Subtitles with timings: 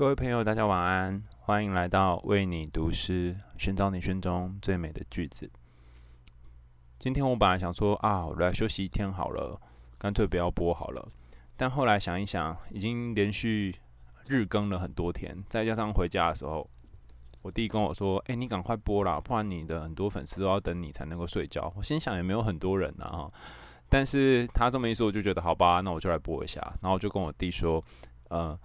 [0.00, 5.50] 各位朋友，大家晚安，欢迎来到为你读诗，寻找你心中最美的句子。
[6.98, 9.60] 今天我本来想说啊，我来休息一天好了，
[9.98, 11.06] 干脆不要播好了。
[11.54, 13.76] 但后来想一想，已经连续
[14.26, 16.66] 日更了很多天，再加上回家的时候，
[17.42, 23.30] 我弟跟我说：“哎，你赶快播啦，不然你的很多粉丝都要等你才能够睡觉。”我心想也没有很多人啊，
[23.90, 26.58] 但是他这么一说，我就觉得好吧，那我就来播一下。
[26.80, 27.84] 然后我就跟我弟说
[28.30, 28.58] ：“呃。”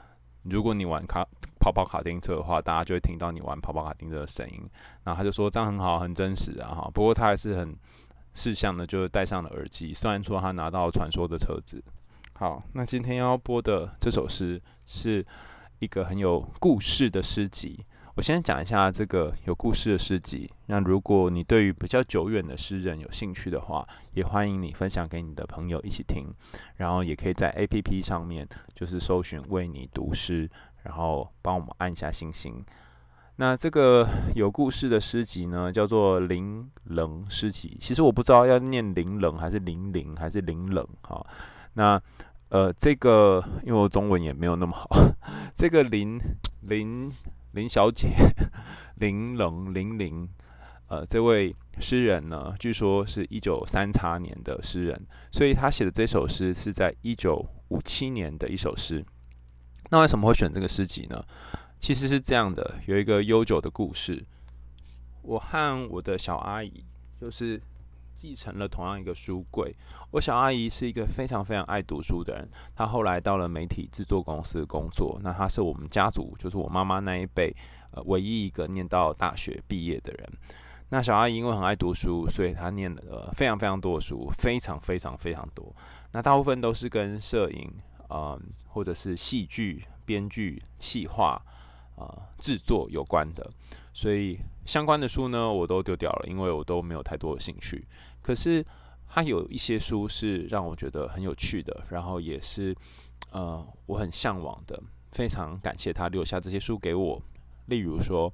[0.49, 1.25] 如果你玩卡
[1.59, 4.69] 跑跑卡丁车的话，大家就会听到你玩跑跑卡丁车的声音。
[5.03, 6.91] 然后他就说这样很好，很真实啊哈。
[6.93, 7.75] 不过他还是很
[8.33, 9.93] 事项的，就是戴上了耳机。
[9.93, 11.83] 虽然说他拿到传说的车子。
[12.33, 15.25] 好，那今天要播的这首诗是
[15.79, 17.85] 一个很有故事的诗集。
[18.15, 20.49] 我先讲一下这个有故事的诗集。
[20.67, 26.33] 那如果你对于比较久远的诗人有兴趣的话，也欢迎你分享给你的朋友一起听。
[26.77, 30.49] 然后也可以在 APP 上面就是搜寻“为你读诗”，
[30.83, 32.63] 然后帮我们按下星星。
[33.35, 37.75] 那这个有故事的诗集呢，叫做《伶棱诗集》。
[37.77, 41.21] 其实我不知道要念“伶棱”还是“伶伶”还是“伶棱”哈。
[41.73, 42.01] 那
[42.47, 44.87] 呃，这个因为我中文也没有那么好，
[45.53, 46.17] 这个“伶
[46.61, 47.11] 伶”。
[47.55, 48.09] 林小姐，
[48.95, 50.27] 伶棱伶伶，
[50.87, 59.05] 呃，这位诗人呢，据说是一九三叉年的诗人，所以他写的这首诗是在一九五七年的一首诗。
[59.89, 61.23] 那为什么会选这个诗集呢？
[61.79, 64.25] 其实是这样的，有一个悠久的故事。
[65.21, 66.83] 我和我的小阿姨
[67.19, 67.61] 就是。
[68.15, 69.75] 继承了同样一个书柜。
[70.11, 75.19] 我小阿姨是一个非常非常爱读书的人，她后来到了媒体制作公司工作。
[75.21, 77.55] 那她是我们家族，就是我妈妈那一辈，
[77.91, 80.29] 呃，唯一一个念到大学毕业的人。
[80.89, 85.75] 那小阿姨因为很爱读书，所以她念了，非常非常多的书，非常非常非常多。
[86.11, 87.73] 那大部分都是跟摄影，
[88.07, 91.41] 呃，或者是戏剧编剧、企划，
[91.95, 93.49] 呃，制作有关的。
[93.91, 97.87] 所以相关的书呢，我都丢掉了，因为我都没有太多的兴趣。
[98.21, 98.65] 可是
[99.07, 102.75] 他有一些书是让我觉得很有趣的，然后也是
[103.31, 104.81] 呃我很向往的。
[105.11, 107.21] 非常感谢他留下这些书给我。
[107.67, 108.31] 例如说，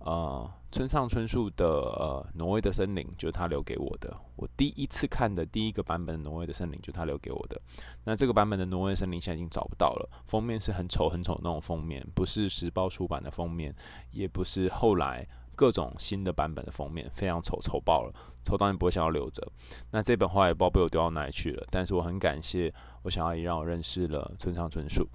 [0.00, 4.12] 呃，村上春树的呃《挪威的森林》就是他留给我的。
[4.34, 7.58] 我第一次看的第一个版本《挪威的森林》就是他留给我的。
[8.04, 13.72] 那这个版本的《挪威的森林》现在已经找不到了，封面是很丑很丑那种封面，不是时报出版的封面，
[14.10, 15.24] 也不是后来
[15.56, 18.12] 各种新的版本的封面，非常丑，丑爆了，
[18.44, 19.42] 丑到你不会想要留着。
[19.90, 22.72] 那这本画也不知道被我丢到哪里去了，但是我很感谢
[23.02, 25.08] 我小阿姨让我认识了村上春树。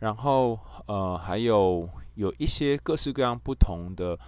[0.00, 4.18] 然后呃还有有一些各式各样不同的。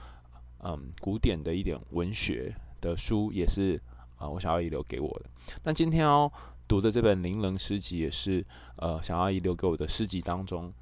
[0.61, 3.81] 嗯，古典的一点文学的书也是
[4.16, 5.27] 啊、我小阿姨留给我的。
[5.62, 6.33] 那今天要
[6.66, 8.45] 读的这本《伶棱诗集》也是
[8.77, 10.72] 呃，小阿姨留给我的诗集当中，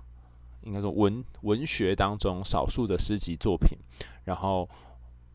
[0.64, 3.78] 应该说文文学当中少数的诗集作品。
[4.24, 4.68] 然后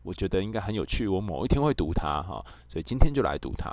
[0.02, 3.70] 我觉得应该很有趣，我某一天会读它哈，所以今天就来读它。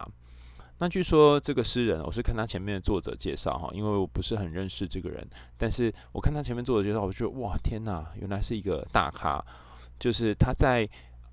[0.79, 9.43] 那据说这个诗人，我是看他前面的作者介绍哈，因为我不是很认识这个人，但是我看他前面作者介绍，我觉得哇，天哪，原来是一个大咖。
[9.99, 10.87] 就是他在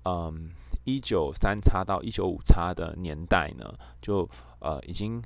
[0.05, 0.49] 嗯
[0.83, 3.71] 一九三叉到一九五叉的年代呢，
[4.01, 5.21] 就呃已经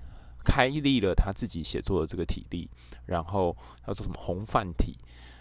[0.50, 2.68] 开立了他自己写作的这个体例，
[3.06, 3.56] 然后
[3.86, 4.98] 他说什么红范体，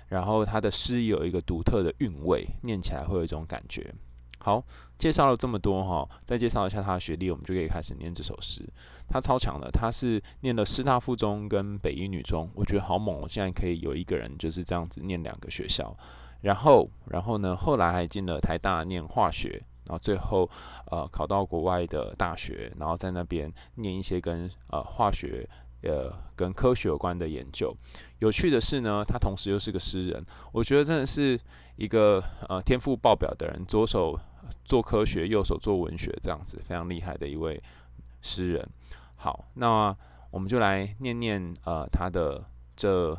[0.09, 3.95] 然后他的诗有一个独特的韵味，念起来会有一种感觉。
[4.41, 4.63] 好，
[4.99, 8.63] 介绍了这么多哈，再介绍一下他的学历，我们就可以开始念这首诗。
[9.09, 15.97] 他超强的，他是念了师大附中跟北一女中，我觉得好猛哦，现在可以有一个人就是这样子念两个学校。
[16.41, 17.57] 然后，然后呢？
[17.57, 20.49] 后来还进了台大念化学，然后最后
[20.91, 25.49] 呃考到国外的大学，然后在那边念一些跟呃化学
[25.83, 27.75] 呃跟科学有关的研究。
[28.19, 31.41] 有趣的是呢，他同时又是个诗人，我觉得真的是
[31.77, 34.21] 一个呃天赋爆表的人，左手
[34.65, 37.61] 做科学，右手做文学，这样子非常厉害的一位
[38.21, 38.69] 诗人。
[39.17, 39.97] 好，那
[40.31, 42.45] 我们就来念念呃他的
[42.77, 43.17] 这。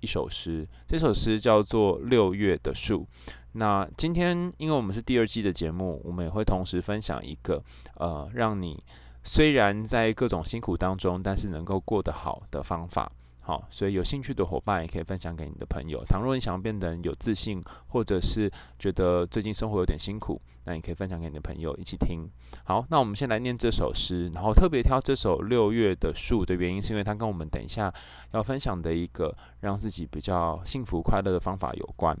[0.00, 3.06] 一首诗，这首诗叫做《六月的树》。
[3.52, 7.62] 那今天，因为我们是第二季的节目，我们也会同时分享一个，
[7.96, 8.82] 呃，让你
[9.24, 13.10] 虽然在各种辛苦当中，但是能够过得好的方法。
[13.50, 16.04] 好，所以有兴趣的伙伴也可以分享给你的朋友。
[16.04, 18.48] 倘若你想要变得有自信，或者是
[18.78, 22.30] 觉得最近生活有点辛苦，那你可以分享给你的朋友一起听。
[22.62, 27.92] 好，那我们先来念这首诗，然后特别挑这首《六月的树》的原因，是因为它跟我们等一下
[28.30, 32.16] 要分享的一个让自己比较幸福快乐的方法有关。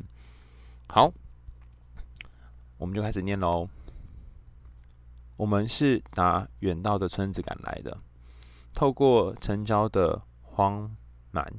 [0.88, 1.12] 好，
[2.76, 3.68] 我们就开始念喽。
[5.36, 7.96] 我们是打远道的村子赶来的，
[8.74, 10.90] 透过城郊的荒
[11.32, 11.52] 难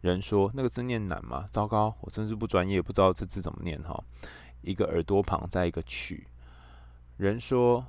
[0.00, 1.46] 人说那个字念难吗？
[1.50, 4.02] 糟糕，我真是不专业，不知道这字怎么念哈。
[4.62, 6.26] 一个耳朵旁，再一个曲。
[7.16, 7.86] 人说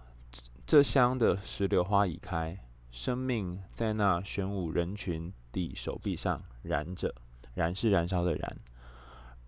[0.66, 2.60] 这乡的石榴花已开，
[2.92, 7.14] 生命在那玄武人群的手臂上燃着，
[7.56, 8.58] 燃是燃烧的燃。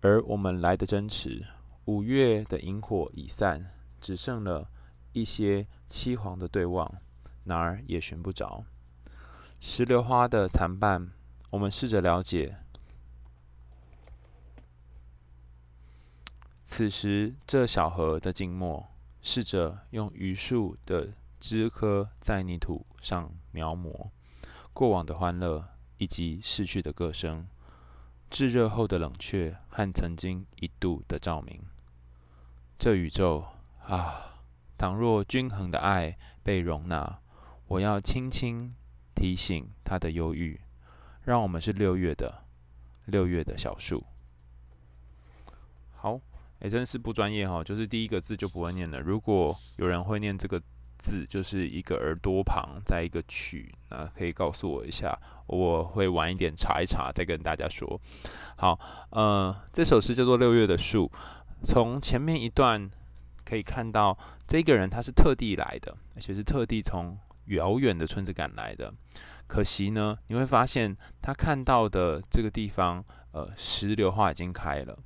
[0.00, 1.46] 而我们来的真迟，
[1.84, 3.70] 五月的萤火已散，
[4.00, 4.68] 只剩了
[5.12, 6.92] 一些凄黄的对望，
[7.44, 8.64] 哪儿也寻不着。
[9.60, 11.10] 石榴花的残瓣，
[11.50, 12.56] 我们试着了解。
[16.62, 18.88] 此时，这小河的静默，
[19.22, 24.10] 试着用榆树的枝柯在泥土上描摹
[24.72, 27.46] 过往的欢乐以及逝去的歌声，
[28.28, 31.62] 炙热后的冷却和曾经一度的照明。
[32.78, 33.44] 这宇宙
[33.86, 34.40] 啊，
[34.76, 37.20] 倘若均衡的爱被容纳，
[37.68, 38.74] 我要轻轻。
[39.18, 40.60] 提醒他的忧郁，
[41.26, 42.44] 让我们是六月的
[43.06, 44.02] 六月的小树。
[45.90, 46.20] 好，
[46.60, 49.00] 哎，真是不专业哈，就是第一个字就不会念了。
[49.00, 50.62] 如果有人会念这个
[50.98, 55.18] 字，就是一个耳朵旁再一个曲，那可以告诉我一下，
[55.48, 58.00] 我会晚一点查一查，再跟大家说。
[58.56, 58.78] 好，
[59.10, 61.10] 呃，这首诗叫做《六月的树》，
[61.66, 62.88] 从前面一段
[63.44, 67.18] 可以看到，这个人他是特地来的，而且是特地从。
[67.50, 68.92] 遥远的村子赶来的，
[69.46, 74.98] 可惜呢，你会发现他看到的这个地方，呃，石榴花已经开了，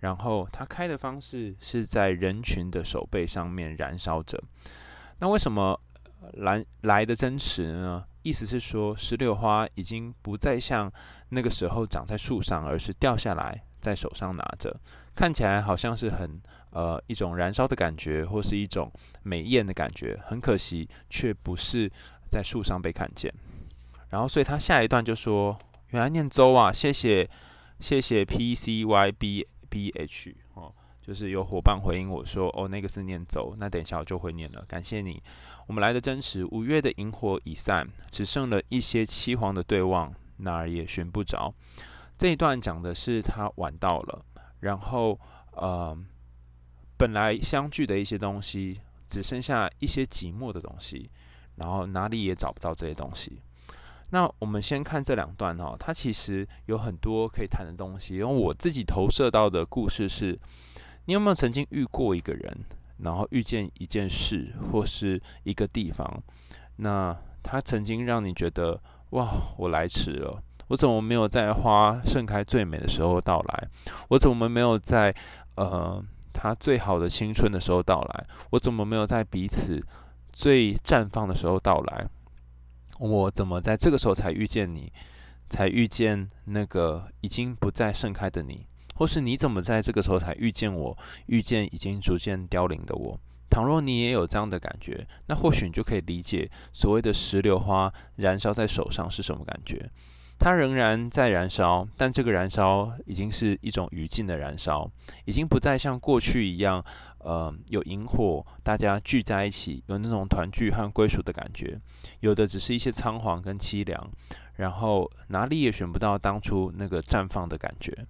[0.00, 4.42] 然后它开的方式是在人群的手背上面燃烧着。
[5.18, 5.80] 那为什么
[6.34, 8.04] 来来的真实呢？
[8.22, 10.92] 意思是说，石榴花已经不再像
[11.28, 14.80] 那个时候长在树上，而是掉下来在手上拿着，
[15.14, 16.40] 看起来好像是很。
[16.70, 21.90] 呃，一种燃烧的感觉，或是一种美艳的感觉，很可惜，却不是
[22.28, 23.32] 在树上被看见。
[24.10, 25.58] 然后，所以他下一段就说
[25.90, 27.28] ：“原来念周啊，谢谢，
[27.80, 30.72] 谢谢 P C Y B B H 哦，
[31.02, 34.64] 就是有伙伴回应我说，哦，那个是念周，那等一下我就会念了。
[34.68, 35.22] 感谢你，
[35.66, 41.54] 我们来的真实，五月的萤火已散，只剩了一些凄黄的对望，哪儿也寻不着。
[42.16, 44.24] 这一段讲的是他晚到了，
[44.60, 45.18] 然后，
[45.52, 45.96] 呃。”
[46.98, 51.10] 本来相聚的一些东西，只剩下一些寂寞的东西，
[51.56, 53.42] 然后哪里也找不到这些东西。
[54.10, 58.14] 那我们先看这两段哈，它其实有很多可以谈的东西。
[58.16, 60.38] 因为我自己投射到的故事是：
[61.06, 62.64] 你有没有曾经遇过一个人，
[62.98, 66.22] 然后遇见一件事或是一个地方？
[66.76, 68.80] 那他曾经让你觉得
[69.10, 73.68] 哇，我来迟了，我怎么没有在花盛开最美的时候到来？
[74.08, 75.14] 我怎么没有在
[75.56, 76.02] 呃？
[76.38, 79.82] 他最好的青春的时候到来，我怎么没有在彼此
[80.34, 82.06] 最绽放的时候到来？
[82.98, 84.92] 我怎么在这个时候才遇见你，
[85.48, 88.66] 才遇见那个已经不再盛开的你？
[88.94, 93.20] 或是你怎么在这个时候才遇见我，遇见已经逐渐凋零的我？
[93.50, 99.90] 倘若你也有这样的感觉，那或许你就可以理解所谓的石榴花燃烧在手上是什么感觉。
[100.38, 104.90] 它仍然在燃烧，但这个燃烧已经是一种余烬的燃烧，
[105.24, 106.84] 已经不再像过去一样，
[107.26, 111.76] 呃，有萤火，大家聚在一起，有那种团聚和归属的感觉。
[112.20, 114.08] 有的只是一些仓皇跟凄凉，
[114.54, 118.06] 然后哪里也寻不到当初那个绽放的感觉。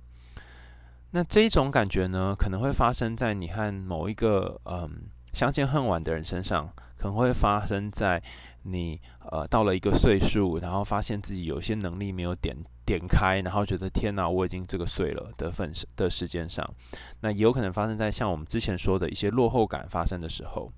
[1.12, 6.70] 那这一种感觉呢，可能会发生在你和某一个嗯、相见恨晚的人身上，
[7.06, 8.20] 可能会发生在。
[8.68, 12.52] 你呃到了一个岁数，然后发现自己有些能力没有点
[12.84, 16.68] 点开，然后觉得天哪，我已经这个岁了的份的时间上，
[17.20, 20.72] 那也有可能发生在像我们之前说的一些落后感发生的时候。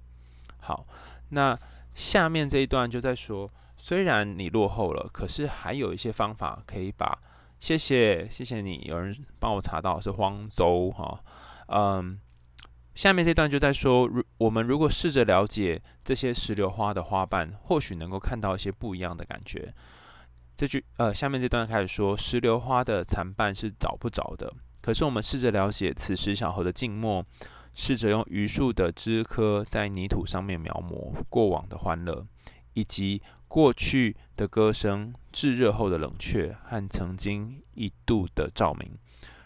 [0.59, 0.87] 好，
[1.31, 1.59] 那
[1.95, 7.19] 下面这一段就在说，虽然你落后了，可是还有一些方法可以把。
[7.59, 11.19] 谢谢谢谢你，有人帮我查到是荒州哈，
[11.69, 12.21] 嗯。
[12.99, 19.73] 下面这段就在说，如我们如果试着了解这些石榴花的花瓣，或许能够看到一些不一样的感觉。
[20.57, 24.53] 这句呃，下面这段开始说，石榴花的残瓣是找不着的。
[24.81, 27.25] 可是我们试着了解此时小河的静默，
[27.73, 32.27] 试着用榆树的枝柯在泥土上面描摹过往的欢乐，
[32.73, 38.99] 以及过去的歌声、炙热后的冷却和曾经一度的照明。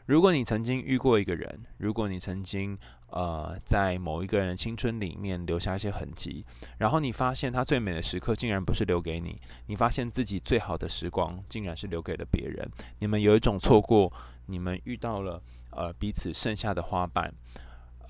[0.06, 2.76] 如果你曾经遇过一个人，如果你曾经
[3.12, 6.44] 呃在某一个人青春里面留下一些痕迹，
[6.78, 14.12] 然后你发现他最美的时刻竟然不是留给你，你发现自己最好的时光竟然是留给了别人，你们有一种错过，
[14.46, 15.40] 你们遇到了
[15.70, 17.32] 呃彼此剩下的花瓣，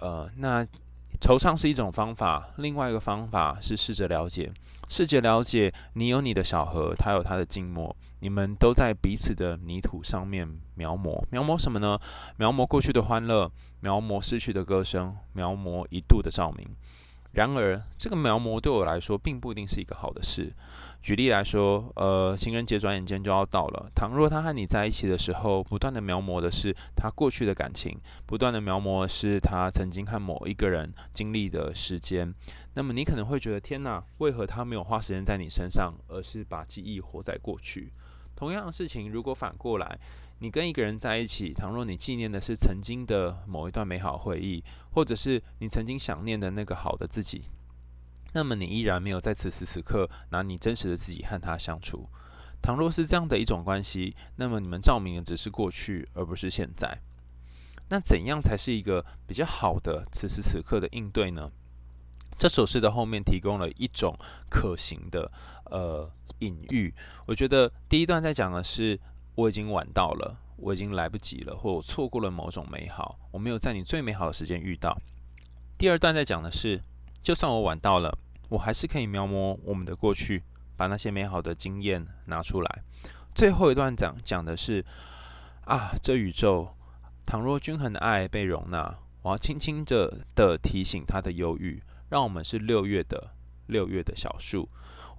[0.00, 0.64] 呃，那
[1.20, 4.52] 惆怅是一种方法，另外一个方法是试着了解，
[4.88, 7.94] 试着了解你有你的小河，他有他的静默。
[8.22, 11.98] 你们都在彼此的泥土上面描摹，描摹什么呢？
[12.36, 13.50] 描摹过去的欢乐，
[13.80, 16.64] 描摹逝去的歌声，描摹一度的照明。
[17.32, 20.52] 然而，这个描摹对我来说，并不一定是一个好的事。
[21.02, 23.90] 举例来说，呃，情人节转眼间就要到了。
[23.92, 32.32] 倘若他和你在一起的时候，不断的描摹的是他过去的感情，不断的描摹的是他曾经和某一个人经历的时间，
[32.74, 37.92] 那么你可能会觉得，天哪，为何他没有花时间在你身上，而是把记忆活在过去？
[38.42, 40.00] 同样的事情，如果反过来，
[40.40, 47.44] 你跟一个人在一起，倘若你纪念的是曾经的某一段美好回忆，或者是你曾经想念的那个好的自己，
[48.32, 52.08] 那么你依然没有在此时此刻拿你真实的自己和他相处。
[52.60, 57.00] 倘若是这样的一种关系，那么你们照明的只是过去，而不是现在。
[57.90, 61.52] 那怎样才是一个比较好的此时此刻的应对呢？
[62.36, 64.18] 这首诗的后面提供了一种
[64.50, 65.30] 可行的
[65.66, 66.10] 呃
[66.44, 66.94] 隐喻。
[67.26, 69.00] 我觉得第一段在讲的是。
[69.34, 74.94] 我已经晚到了，我已经来不及了，或我错过了某种美好，我没有在你最美好的时间遇到。
[75.78, 76.78] 第二段在讲的是，
[77.22, 78.18] 就算我晚到了，
[78.50, 80.42] 我还是可以描摹我们的过去，
[80.76, 82.82] 把那些美好的经验拿出来。
[83.34, 84.84] 最后一段讲讲的是，
[85.64, 86.76] 啊，这宇宙
[87.24, 93.30] 倘若均衡的爱被容纳，我要轻轻的的提醒他的忧郁，让我们是六月的
[93.66, 94.68] 六月的小树。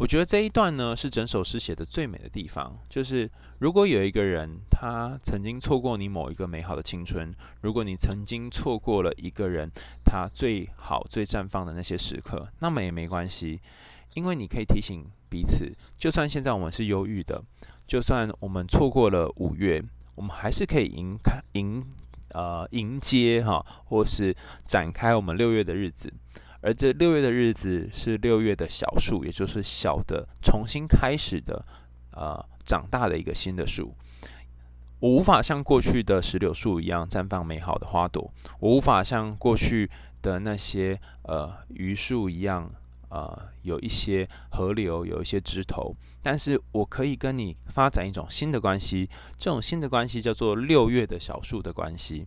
[0.03, 9.71] 我觉得这一段呢，是整首诗写的最美的地方，就是如果有一个人他曾经错过你某一个美好的青春，如果你曾经错过了一个人
[10.03, 13.61] 他最好最绽放的那些时刻，那么也没关系，
[14.13, 17.41] 因为你可以提醒彼此，就算现在我们是忧郁的，
[17.87, 19.81] 就算我们错过了五月，
[20.15, 21.81] 我们还是可以迎开迎
[22.31, 26.11] 呃迎接哈，或是展开我们六月的日子。
[26.63, 31.65] 而这六月的日子是六月的小树，也就是小的重新开始的，
[32.11, 33.93] 呃，长大的一个新的树。
[34.99, 39.91] 我无法像过去的石榴树一样绽放美好的花朵，我无法像过去
[40.21, 42.73] 的那些呃榆树一样，
[43.09, 45.93] 呃，有一些河流，有一些枝头。
[46.21, 52.25] 但是我可以跟你发展一种新的关系，这种新的关系叫做六月的小树的关系。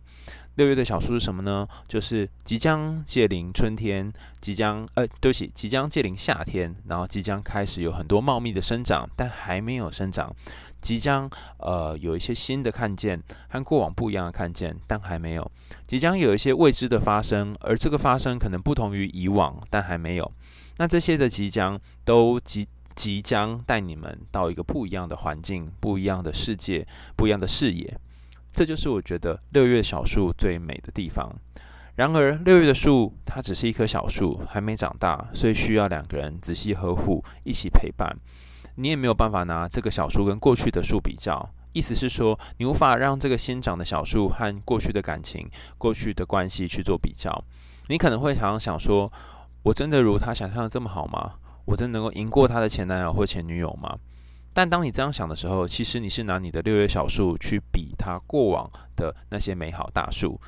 [0.57, 1.67] 六月的小树是什么呢？
[1.87, 4.11] 就是即将届临春天，
[4.41, 10.35] 即将呃，对不起，即将届临夏天，然后即将开始有很多茂密的生长，但还没有生长，
[10.81, 15.51] 即将呃有一些新的看见，和过往不一样的看见，但还没有，
[15.85, 20.31] 即将有一些未知的发生，而这个发生可能不同于以往，但还没有。
[20.77, 27.95] 那这些的即将都即即将带你们到一个不一样的环境，不一样的世界，不一样的视野。
[28.57, 31.31] 这就是我觉得六月小树最美的地方。
[31.93, 38.17] 然而，六月的树它只是一棵小树，还没长大，所以需要两个人仔细呵护，一起陪伴。
[38.73, 45.47] 你也没有办法拿这个小树跟过去的树比较，意思是说，你无法让这个新长的小树和过去的感情、
[45.77, 47.43] 过去的关系去做比较。
[47.89, 49.13] 你可能会常常想说：
[49.61, 51.33] 我真的如他想象的这么好吗？
[51.65, 53.99] 我真的能够赢过他的前男友或前女友吗？
[54.57, 60.41] 但当你这样想的时候，其实你是拿你的六月小树去比它过往的那些美好大树，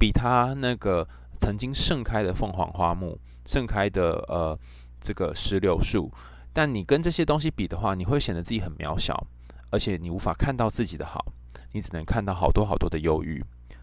[0.00, 1.06] 比它那个
[1.38, 3.16] 曾经盛开的凤凰花木、
[3.46, 4.58] 盛开的呃
[5.00, 6.10] 这个石榴树。
[6.52, 9.24] 但你跟这些东西比的话，你会显得自己很渺小，
[9.70, 11.24] 而且你无法看到自己的好，
[11.70, 13.40] 你只能看到好多好多的忧郁。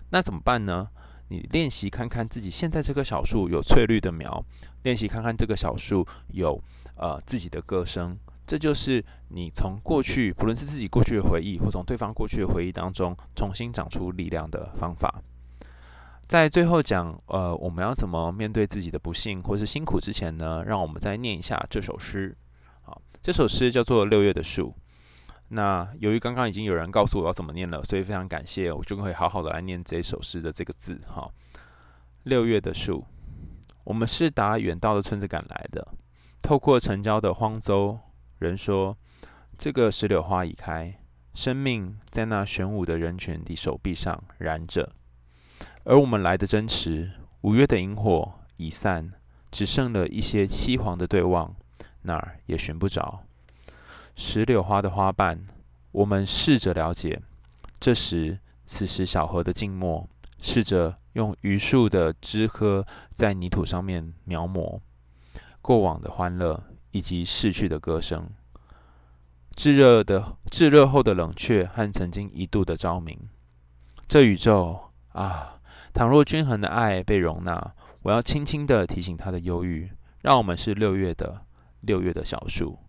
[0.10, 0.90] 那怎么办呢？
[1.30, 4.44] 你练习看看自己现在这棵小树有翠绿的苗，
[4.84, 6.62] 练习看看这个小树有
[6.98, 8.18] 呃自己的歌声。
[8.50, 15.22] 这就是你从过去，不论是自己过去的回忆，或从对方过去的回忆当中重新长出力量的方法。
[16.26, 20.64] 在最后讲，呃，我们要怎么面对自己的不幸或是辛苦之前呢？
[20.66, 22.36] 让我们再念一下这首诗。
[22.82, 24.70] 好，这首诗叫做《六月的树》。
[25.50, 31.00] 那由于刚刚已经有人告诉我要怎么念了，所以非常感谢，我就会好好的来念这首诗的这个字。
[31.06, 31.30] 哈，
[32.24, 33.06] 六月的树，
[33.84, 35.88] 我们是打远道的村子赶来的，
[36.42, 38.00] 透过城郊的荒洲。
[38.40, 38.98] 人说
[39.60, 40.98] ：“这个石榴花已开，
[41.34, 44.94] 生命在那玄武的人群的手臂上燃着。
[45.84, 49.12] 而我们来的真迟，五月的萤火已散，
[49.52, 51.54] 只剩了一些凄黄的对望，
[52.04, 53.26] 哪儿也寻不着
[54.16, 55.46] 石榴花的花瓣。
[55.92, 57.22] 我们试着了解，
[57.78, 60.08] 这时此时小河的静默，
[60.42, 64.80] 试着用榆树的枝柯在泥土上面描摹
[65.62, 68.30] 过往的欢乐。”以及逝去的歌声，
[69.56, 73.18] 炙热的炙热后的冷却和曾经一度的昭明。
[74.08, 74.80] 这宇宙
[75.12, 75.60] 啊，
[75.94, 79.92] 倘若均衡的爱被容纳，我要轻轻地提醒他的忧郁，
[80.22, 81.46] 让我们是六月的
[81.82, 82.80] 六月的小树。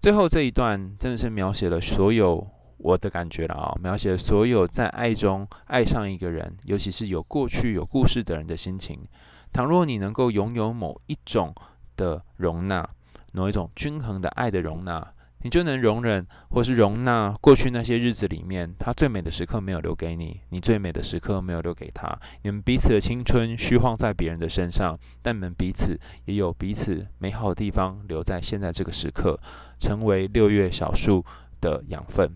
[0.00, 2.46] 最后这一段真的是描写了所有
[2.78, 9.06] 我的感觉了啊，描写了所有在爱中爱上一个人，尤其是有过去有故事的人的心情。
[9.52, 11.54] 倘若你能够拥有某一种
[12.00, 12.88] 的容纳，
[13.34, 15.12] 某一种均衡的爱的容纳。
[15.42, 22.18] 你就能容忍，或是容纳过去那些日子里面，他最美的时刻没有留给你，你最美的时刻没有留给他。
[22.42, 29.40] 你们彼此的青春虚晃在别人的身上，但你们彼此也有彼此美好的地方留在现在这个时刻，
[29.78, 31.24] 成为六月小树
[31.58, 32.30] 的养分。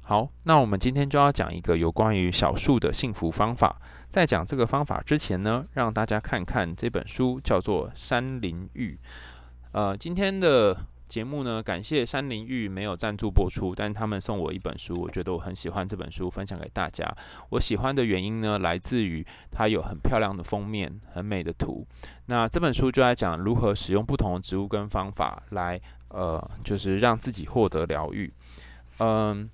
[0.00, 3.80] 好，那我们今天就要讲一个有关于小树的幸福方法。
[4.10, 8.98] 在讲这个方法之前呢，让大家看看这本书，叫做《山林玉》。
[9.72, 10.76] 呃，今天的。
[11.08, 17.10] 节目呢，感谢山林玉没有赞助播出，但他们送我一本书，我觉得我很喜欢这本书，分享给大家。
[17.48, 21.86] 我喜欢的原因呢，来自于它有很漂亮的封面，很美的图。
[22.26, 28.30] 那这本书就在讲如何使用不同的植物跟方法来，呃，就是让自己获得疗愈。
[28.98, 29.48] 嗯，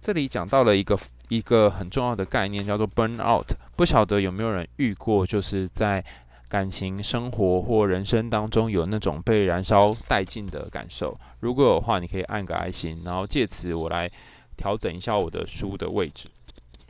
[0.00, 0.96] 这里讲到了一个
[1.30, 3.46] 一个很重要的概念，叫做 burn out。
[3.74, 6.04] 不晓得有没有人遇过，就是在。
[6.50, 14.10] 感情生活或人生当中有那种被燃烧殆尽的感受，如果有的话，你可以按个爱心，然后借此我来
[14.56, 16.28] 调整一下我的书的位置。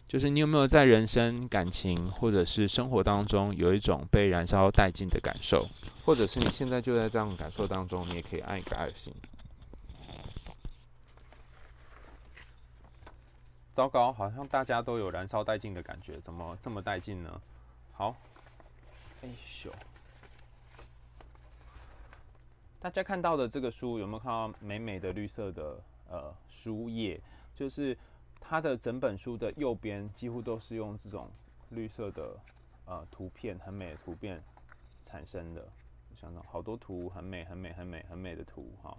[0.09, 5.68] 就是你有没有在人生、感情或者是生活当中有一种被燃烧殆尽的感受，
[6.06, 9.12] 或者是你现在就在这样的感受当中，你也可以按一个爱心。
[13.72, 17.40] 糟糕，好像大家都有燃烧殆尽的感觉，怎么这么殆尽呢？
[17.92, 18.16] 好。
[19.22, 19.28] 哎
[19.64, 19.72] 呦！
[22.80, 27.20] 大家看到的这个书有没有看到美美的绿色的呃书页？
[27.54, 27.94] 就是
[28.40, 31.30] 它的整本书的右边几乎都是用这种
[31.68, 32.34] 绿色的
[32.86, 34.42] 呃图片，很美的图片
[35.04, 35.60] 产生的。
[36.10, 38.96] 我想到好多图，很美、很美、很美、很美的图哈，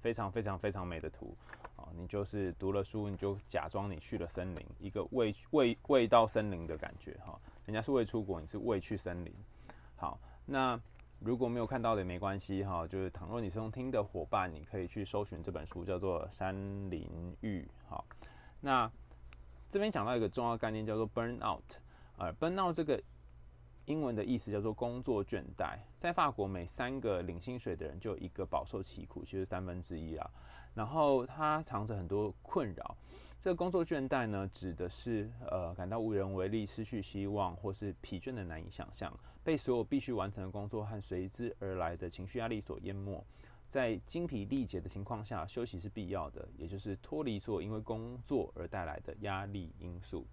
[0.00, 1.36] 非常非常非常美的图
[1.73, 1.73] 啊！
[1.96, 7.38] 你就是读了书，你就假装你去了森林，一个未未未到森林的感觉哈。
[7.64, 9.32] 人家是未出国，你是未去森林。
[9.96, 10.78] 好，那
[11.20, 16.54] 如果没有看到的也没关系哈，就是倘若你是用听的伙伴，你可以去搜寻这本书，叫做《山
[16.90, 17.08] 林
[17.40, 17.62] 浴》。
[17.88, 18.04] 好，
[18.60, 18.90] 那
[19.68, 21.64] 这边讲到一个重要概念，叫做 burn out。
[22.16, 23.02] 呃，burn out 这个
[23.86, 25.78] 英文的意思叫做工作倦怠。
[25.96, 30.30] 在法国，每三个领薪水的人就有一个饱受其苦，其实三分之一啊。
[30.74, 32.96] 然后它藏着很多困扰。
[33.40, 43.22] 这个工作倦怠呢，指的是呃感到无能为力、失去希望，或是疲倦的难以想象，被所有必须完成的工作和随之而来的情绪压力所淹没。
[43.66, 50.26] 在精疲力竭的情况下，休息是必要的，也就是脱离所有因为工作而带来的压力因素。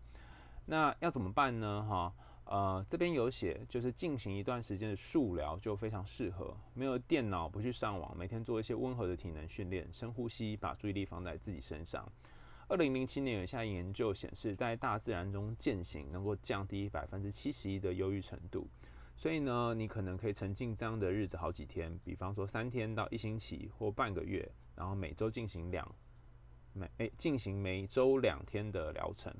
[0.65, 1.85] 那要怎么办呢？
[1.89, 2.13] 哈，
[2.45, 6.55] 呃，这边有写，就是进行一段时间的素疗就非常适合。
[6.73, 12.05] 没有电脑，不去上网，每天做一些温和的体能训练，深呼吸，把注意力放在自己身上。
[12.67, 18.67] 二零零七年有一项研究显示，在大自然中践行能够降低百分之七十一的忧郁程度。
[19.15, 25.87] 所以呢，你可能可以沉浸这样的日子好几天，比方说三天到一星期或半个月，然后每周进行两
[26.73, 29.33] 每诶进行每周两天的疗程。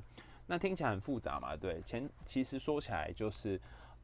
[0.52, 1.56] 那听起来很复杂嘛？
[1.56, 3.58] 对，前其实说起来就是，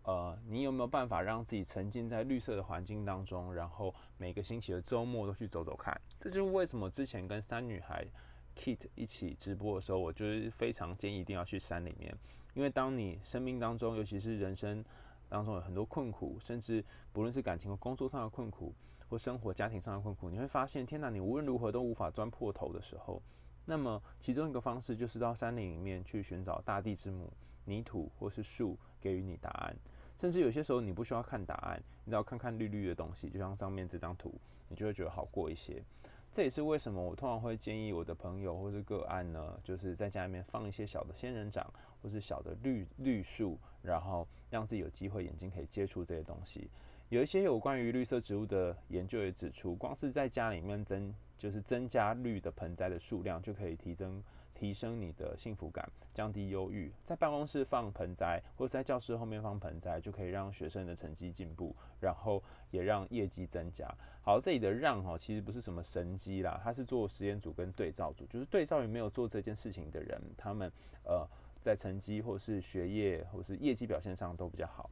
[0.04, 6.00] 呃，你有没有办法让自己沉浸在绿色的环境当中，然后每个星期的周末都去走走看？
[6.22, 8.08] 这就是为什么之前跟三女孩。
[8.56, 12.12] Kit 一起直播的时候，我就是非常建议一定要去山里面，
[12.56, 14.84] 因为当你生命当中，尤其是人生
[15.30, 16.84] 当中有很多困苦，甚至
[17.14, 18.74] 不论是感情和工作上的困苦，
[19.10, 23.22] 或生活家庭上的困苦，你会发现，天哪，你无论如何都无法钻破头的时候，
[23.70, 27.30] 那么其中一个方式就是到山林里面去寻找大地之母、
[27.66, 29.76] 泥土或是树给予你答案，
[30.16, 34.34] 甚至有些时候你不需要看答案，你只要看看绿绿的东西，就像上面这张图，
[34.70, 35.84] 你就会觉得好过一些。
[36.32, 41.70] 这也是为什么我通常会建议我的朋友或是个案呢，就是在家里面放一些小的仙人掌
[42.02, 46.70] 或是小的绿绿树，然后让自己有机会眼睛可以接触这些东西。
[47.10, 54.24] 有一些有关于绿色植物的研究也指出，光是在家里面增就是增加绿的盆栽的数量，就可以提升。
[54.60, 56.92] 提升你的幸福感，降低忧郁。
[57.04, 62.42] 在办公室放盆栽，或者在教室后面放盆栽，就可以让学生的成绩进步，然后
[62.72, 63.88] 也让业绩增加。
[64.24, 70.72] 好，这里的让哈，其实不是什么神机啦，它是做实验组跟对照组，就是对照于没有做这件事情的人，他们
[71.04, 71.24] 呃
[71.62, 74.90] 在成绩或是学业或是业绩表现上都比较好。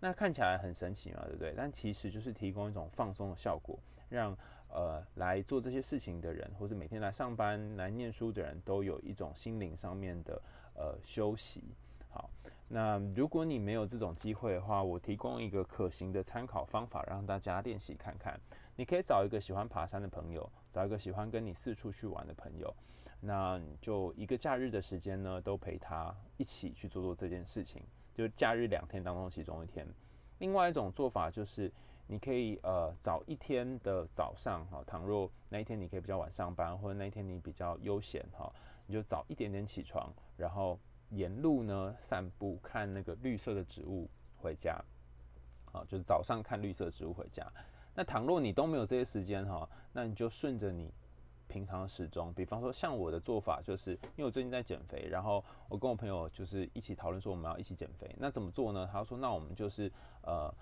[0.00, 1.54] 那看起来很神奇嘛，对不对？
[1.56, 3.78] 但其实就是提供一种放松的效果，
[4.08, 4.36] 让。
[4.68, 10.42] 呃，来做这些事情的人，或是每天来上班、来念书的人，都有一种心灵上面的
[10.74, 11.62] 呃休息。
[12.10, 12.28] 好，
[12.68, 18.38] 那如果你没有这种机会的话，我提供一个可行的参考方法，让大家练习看看。
[18.74, 22.74] 你可以找一个喜欢爬山的朋友，找一个喜欢跟你四处去玩的朋友，
[23.26, 27.82] 那你就一个假日的时间呢，都陪他一起去做做这件事情，
[28.14, 29.84] 就假日两天当中其中一天。
[30.38, 31.72] 另外一种做法就是，
[32.06, 38.48] 你可以呃早一天的早上哈，倘若那一天你可以比较晚上班，或者那一天你比较悠闲哈，
[38.86, 44.80] 你就早一点点起床，然后沿路呢散步，看那个绿色的植物回家。
[45.64, 47.44] 好，就是早上看绿色植物回家。
[47.92, 50.92] 那倘若你都没有这些时间哈，那你就顺着你
[51.48, 58.88] 平常时钟，比方说像我的做法，就是因为我最近在减肥，然后我跟我朋友就是一起讨论说我们要一起减肥，那怎么做呢？
[58.90, 59.90] 他说那我们就是
[60.22, 60.52] 呃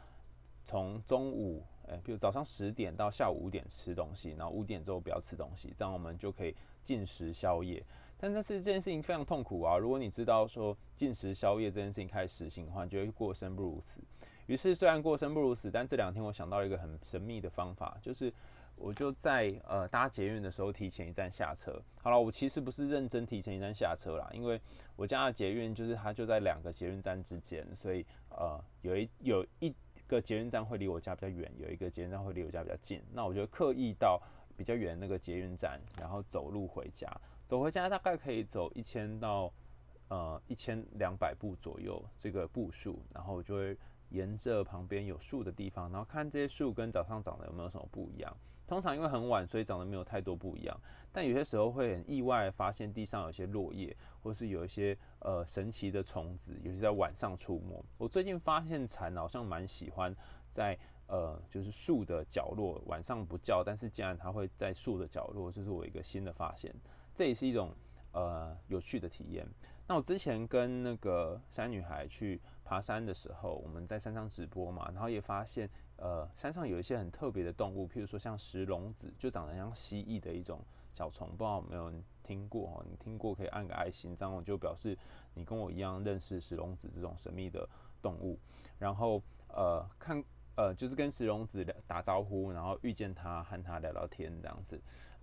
[0.65, 7.85] 从中午，诶，比如早上十点到下午五点吃东西，然后五点之后不要吃东西，这样我们就可以禁食宵夜。
[8.17, 9.77] 但这是这件事情非常痛苦啊！
[9.77, 14.01] 如果你知道说禁食宵夜这件事情开始实行的话，你就会过生不如死。
[14.47, 18.31] 于是，虽然过生不如死，但这两天我想到了一个很神秘的方法，就是
[18.77, 21.81] 我就在呃搭捷运的时候提前一站下车。
[22.03, 24.61] 好了，我其实不是认真提前一站下车啦，因为
[24.97, 29.75] 我家的捷运就是它就在两个捷运站之间，所以呃有一有一
[30.07, 33.03] 个捷运站会离我家比较远，有一个捷运站会离我家比较近。
[33.13, 34.21] 那我就刻意到
[34.59, 37.11] 比较远那个捷运站，然后走路回家。
[37.47, 39.51] 走回家大概可以走一千到
[40.09, 43.75] 呃一千两百步左右这个步数，然后我就会。
[44.15, 48.37] 沿着旁边有树的地方，然后看这些树跟早上长得有没有什么不一样。
[48.67, 50.81] 通常因为很晚，所以长得没有太多不一样。
[51.13, 57.85] 但有些时候会很意外发现地上有些落叶，或是有一些呃神奇的虫子，尤其在晚上出没。
[57.99, 60.17] 我最近发现蝉好像蛮喜欢
[60.49, 66.75] 在呃就是树的角落，晚上不叫，但是竟然它会在树的角落，这是我一个新的发现。
[67.13, 67.71] 这也是一种
[68.15, 69.47] 呃有趣的体验。
[69.87, 82.87] 那我之前跟那个山女孩去爬山的时候，我们在山上直播嘛，然后也发现，呃，山上有一些很特别的动物，譬如说像石龙子，就长得像蜥蜴的一种小虫，不知道有没有人听过哦？
[82.89, 84.97] 你听过可以按个爱心，这样我就表示
[85.35, 87.69] 你跟我一样认识石龙子这种神秘的
[88.01, 88.39] 动物。
[88.79, 90.25] 然后，呃，看，
[90.57, 94.81] 呃，就是跟石龙子打招呼，然后遇见他，和他聊聊天这样子，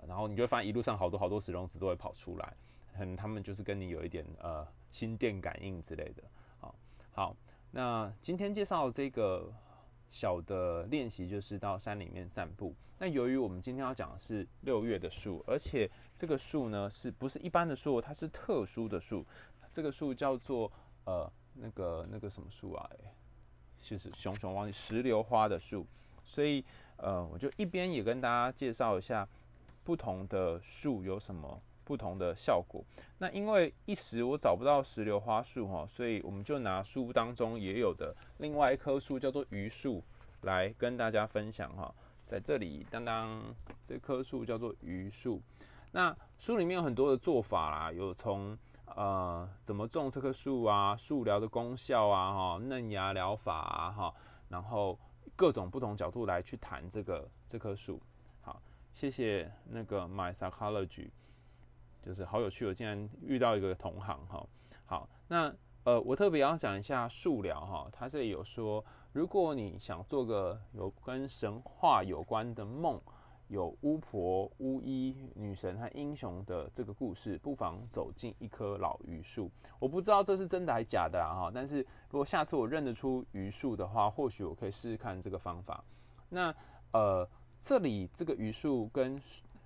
[0.07, 2.55] 然后你就会发现一路上好多好多石龙子都会跑出来。
[2.93, 6.23] 可能他们就是跟你有一点呃心电感应之类的。
[6.59, 6.75] 好，
[7.13, 7.35] 好，
[7.71, 9.51] 那今天介绍这个
[10.09, 12.75] 小的练习就是到山里面散步。
[12.99, 17.99] 那由于我们今天要讲的是六月的树，而且这个树呢是不是一般的树？
[17.99, 19.25] 它是特殊的树。
[19.71, 20.71] 这个树叫做
[21.05, 22.89] 呃那个那个什么树啊？
[22.93, 23.13] 哎，
[23.81, 25.87] 其实熊熊忘记石榴花的树。
[26.23, 26.63] 所以
[26.97, 29.27] 呃，我就一边也跟大家介绍一下
[29.83, 31.59] 不同的树有什么。
[31.83, 32.83] 不同的效果。
[33.17, 40.03] 那因为一时我找不到石榴花树哈，所以我们就拿书当中也有的另外一棵树叫做榆树
[40.41, 41.93] 来跟大家分享哈。
[42.25, 43.43] 在这里，当当
[43.85, 45.41] 这棵树叫做榆树。
[45.91, 54.13] 那书里面有很多的做法啦，有从呃怎么种这棵树啊，树疗的功效啊哈，嫩芽疗法啊哈，
[54.47, 54.97] 然后
[55.35, 58.01] 各种不同角度来去谈这个这棵树。
[58.39, 58.61] 好，
[58.93, 61.09] 谢谢那个 My Psychology。
[62.01, 64.45] 就是好有趣，我竟然遇到一个同行哈。
[64.85, 67.87] 好，那呃，我特别要讲一下树疗哈。
[67.91, 68.83] 他这里有说，
[69.13, 73.01] 如果你想做个有跟神话有关的梦，
[73.47, 79.49] 有巫婆、巫医、女神和英雄的这个故事，不妨走进一棵老榆树。
[79.79, 81.51] 我不知道这是真的还是假的啊哈。
[81.53, 85.83] 但是如果下次我认得出榆树的话，或许我可以试试看这个方法。
[86.29, 86.53] 那
[86.93, 87.27] 呃，
[87.59, 89.19] 这里这个榆树跟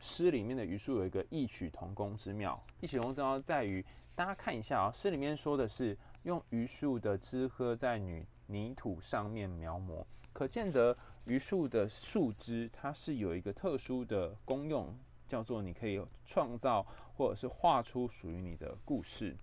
[0.05, 14.95] 诗里面的榆树有一个异曲同工之妙，异曲同工之妙在于，大家看一下啊、诗里面说的是用榆树的枝喝在泥泥土上面描摹，可见得榆树的树枝它是有一个特殊的功用，
[15.27, 16.85] 叫做你可以创造
[17.17, 19.35] 或者是画出属于你的故事，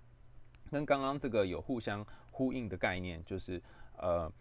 [0.70, 3.60] 跟刚刚这个有互相呼应的概念，就是
[3.98, 4.32] 呃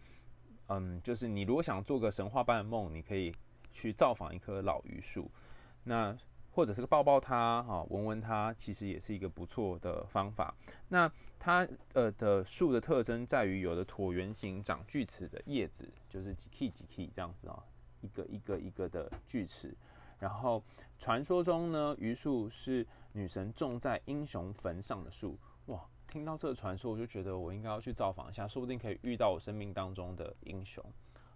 [0.68, 3.34] 嗯，就是你如果想做个神话般的梦，你可以
[3.72, 5.28] 去造访一棵老榆树。
[5.84, 6.16] 那
[6.50, 10.54] 或者是个抱抱它，哈，闻闻它，其实也是一个不错的方法。
[10.88, 17.64] 那它呃的树的特征在于有的椭圆形长锯齿的叶子，就是几 K 几 K 这样子啊，
[18.02, 19.74] 一个一个一个的锯齿。
[20.18, 20.62] 然后
[20.98, 25.38] 传说中呢，榆树是女神种在英雄坟上的树。
[25.66, 30.84] 哇，听到这个传说，我就觉得我应该要去造访一下，说不定可以遇到我生命当中的英雄。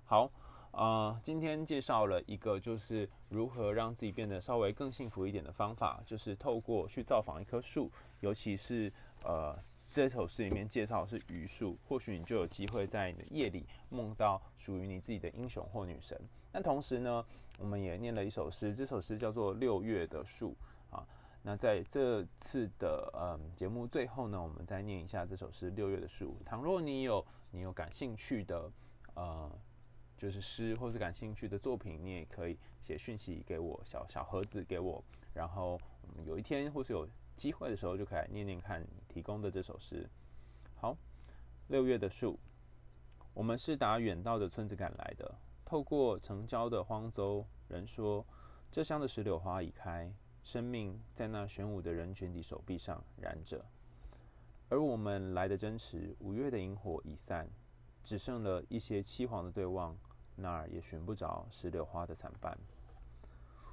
[0.05, 0.31] 好。
[0.77, 8.93] 啊、今天介绍了一个就是如何让自己变得稍微更幸福一点的方法，就是透过去造访一棵树，尤其是
[9.25, 9.59] 呃
[9.89, 16.21] 这首诗里面介绍的是榆树，或许你就有机会在你的夜里梦到属于你自己的英雄或女神。
[16.53, 17.25] 那同时呢，
[17.59, 20.55] 我们也念了一首诗，这首诗叫做《六月的树》
[20.95, 21.03] 啊。
[21.41, 26.37] 那在这次的嗯节目最后呢，我们再念一下这首诗《六月的树》。
[26.45, 28.71] 倘若你有你有感兴趣的
[29.15, 29.51] 呃。
[30.17, 40.09] 就是诗，或是感兴趣的作品，你也可以写讯息给我，小小盒子给我，然后我们有一天或是有机会的时候，就可以来念念看你提供的这首诗。
[40.77, 40.97] 好，
[41.69, 42.39] 六月的树，
[43.35, 48.27] 我们是打远道的村子赶来的，透过城郊的荒洲，人说
[48.73, 50.11] 这乡的石榴花已开，
[50.43, 53.67] 生命在那玄武的人群的手臂上燃着，
[54.71, 57.51] 而我们来的真迟，五月的萤火已散，
[58.03, 59.95] 只剩了一些凄黄的对望。
[60.37, 62.57] 那儿也寻不着石榴花的残瓣。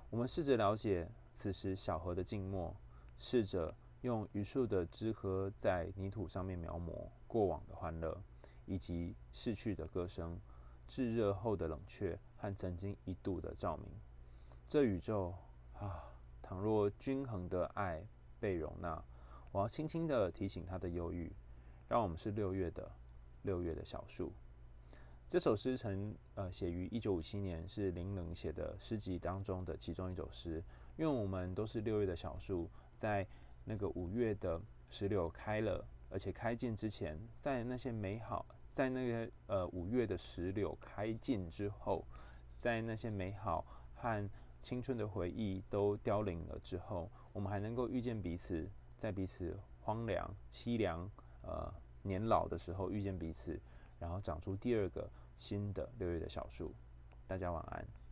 [0.10, 2.76] 我们试着了解此时小河的静默，
[3.18, 8.22] 试着用榆树的枝叶在泥土上面描摹过往的欢乐，
[8.66, 10.40] 以及逝去的歌声、
[10.88, 13.88] 炙热后的冷却和曾经一度的照明。
[14.68, 15.34] 这宇宙
[15.80, 16.04] 啊，
[16.42, 18.06] 倘若均衡的爱
[18.40, 19.04] 被容纳，
[19.52, 21.32] 我要轻轻地提醒它的忧郁，
[21.88, 22.92] 让我们是六月的
[23.42, 24.32] 六月的小树。
[25.34, 30.64] 这首诗曾呃写于一九五七年，是林冷写的诗集当中的其中一首诗。
[30.96, 33.26] 因为我们都是六月的小树，在
[33.66, 42.06] 那个五月的石榴开了，而且开尽之前，在那些美好，在那个呃五月的石榴开尽之后，
[42.60, 43.66] 在那些美好
[43.96, 44.30] 和
[44.62, 51.10] 青春的回忆都凋零了之后，我们还能够遇见彼此，在彼此荒凉、凄凉、
[51.42, 53.60] 呃年老的时候遇见彼此，
[53.98, 55.10] 然后长出第二个。
[55.36, 56.74] 新的六月的小树，
[57.28, 58.03] 大家晚安。